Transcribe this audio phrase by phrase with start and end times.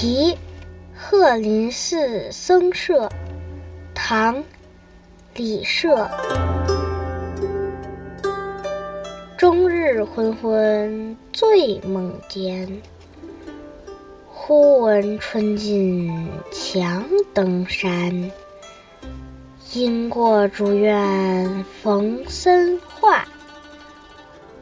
[0.00, 0.38] 题
[0.96, 3.10] 鹤林寺僧舍，
[3.96, 4.36] 唐·
[5.34, 6.08] 李涉。
[9.36, 12.80] 终日昏昏醉梦间，
[14.32, 17.04] 忽闻春尽强
[17.34, 18.30] 登山。
[19.72, 23.26] 因过竹院逢僧话，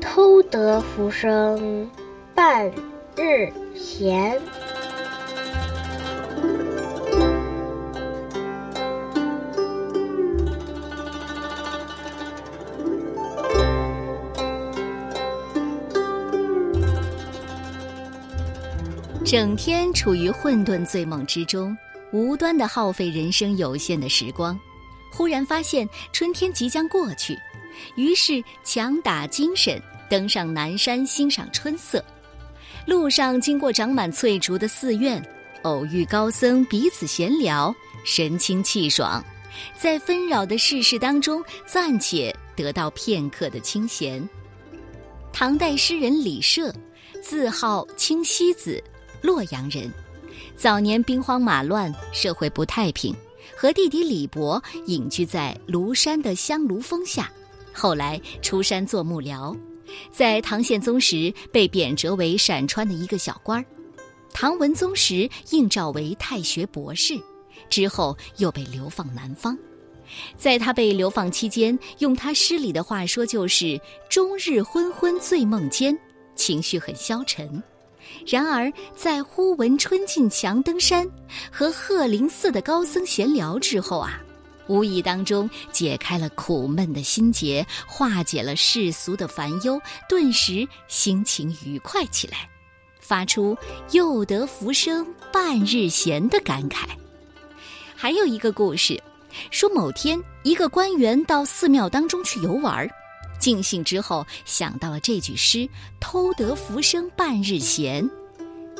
[0.00, 1.90] 偷得浮生
[2.34, 2.72] 半
[3.14, 4.40] 日闲。
[19.28, 21.76] 整天处于混沌醉梦之中，
[22.12, 24.58] 无端的耗费人生有限的时光。
[25.12, 27.38] 忽然发现春天即将过去，
[27.94, 32.02] 于是强打精神登上南山欣赏春色。
[32.86, 35.22] 路上经过长满翠竹的寺院，
[35.60, 37.74] 偶遇高僧彼此闲聊，
[38.06, 39.22] 神清气爽，
[39.78, 44.26] 在纷扰的世事当中暂且得到片刻的清闲。
[45.34, 46.74] 唐代诗人李涉，
[47.22, 48.82] 字号清溪子。
[49.20, 49.92] 洛阳人，
[50.56, 53.14] 早年兵荒马乱，社会不太平，
[53.56, 57.30] 和弟弟李博隐居在庐山的香炉峰下。
[57.72, 59.56] 后来出山做幕僚，
[60.10, 63.64] 在唐宪宗时被贬谪为陕川的一个小官儿。
[64.32, 67.18] 唐文宗时应召为太学博士，
[67.70, 69.56] 之后又被流放南方。
[70.36, 75.96] 在他被流放期间，用他诗里的话说，就是终日昏昏醉梦间，
[76.34, 77.62] 情绪很消沉。
[78.26, 81.08] 然而，在忽闻春尽强登山
[81.50, 84.20] 和鹤林寺的高僧闲聊之后啊，
[84.66, 92.48] 无意当中解开了苦闷的心结，化解了世俗的烦忧，顿时心情愉快起来，
[93.00, 93.56] 发出
[93.92, 96.86] “又得浮生半日闲”的感慨。
[97.96, 99.02] 还有一个故事，
[99.50, 102.90] 说某天一个官员到寺庙当中去游玩儿。
[103.38, 105.68] 尽兴之后，想到了这句诗
[106.00, 108.08] ：“偷得浮生半日闲。”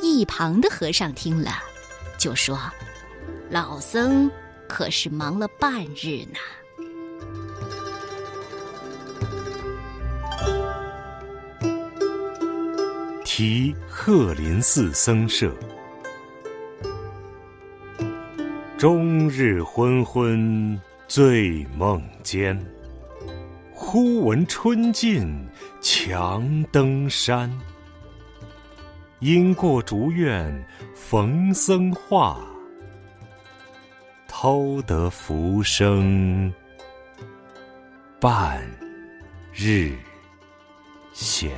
[0.03, 1.59] 一旁的和尚听了，
[2.19, 2.59] 就说
[3.51, 4.31] ：“老僧
[4.69, 6.39] 可是忙了半日呢。”
[13.25, 15.55] 题鹤林寺僧舍，
[18.77, 22.61] 终日昏昏醉梦间。
[23.91, 25.49] 忽闻春尽
[25.81, 27.51] 强登山，
[29.21, 30.53] 因过竹院
[30.95, 32.39] 逢僧话，
[34.29, 36.53] 偷得浮生
[38.21, 38.63] 半
[39.55, 39.97] 日
[41.15, 41.57] 闲。